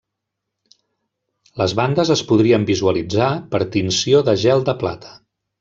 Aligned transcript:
Les 1.61 1.75
bandes 1.81 2.13
es 2.17 2.25
podrien 2.31 2.67
visualitzar 2.71 3.29
per 3.55 3.63
tinció 3.79 4.27
de 4.31 4.39
gel 4.47 4.71
de 4.73 4.81
plata. 4.85 5.19